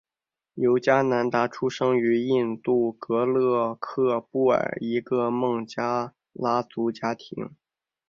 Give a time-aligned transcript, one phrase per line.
[0.55, 7.51] 尤迦南达出生于印度戈勒克布尔一个孟加拉族家庭。